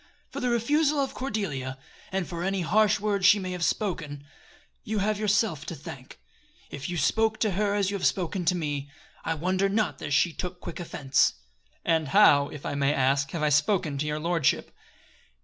For 0.31 0.39
the 0.39 0.49
refusal 0.49 0.97
of 0.99 1.13
Cordelia, 1.13 1.77
and 2.11 2.27
for 2.27 2.43
any 2.43 2.61
harsh 2.61 2.99
words 2.99 3.23
she 3.23 3.37
may 3.37 3.51
have 3.51 3.63
spoken, 3.63 4.23
you 4.83 4.97
have 4.97 5.19
yourself 5.19 5.63
to 5.67 5.75
thank. 5.75 6.19
If 6.71 6.89
you 6.89 6.97
spoke 6.97 7.39
to 7.41 7.51
her 7.51 7.75
as 7.75 7.91
you 7.91 7.97
have 7.97 8.07
spoken 8.07 8.43
to 8.45 8.55
me 8.57 8.89
I 9.23 9.35
wonder 9.35 9.69
not 9.69 9.99
that 9.99 10.09
she 10.09 10.33
took 10.33 10.59
quick 10.59 10.79
offense." 10.79 11.33
"And 11.85 12.07
how, 12.07 12.47
if 12.49 12.65
I 12.65 12.73
may 12.73 12.91
ask, 12.95 13.29
have 13.29 13.43
I 13.43 13.49
spoken 13.49 13.99
to 13.99 14.07
your 14.07 14.19
lordship?" 14.19 14.75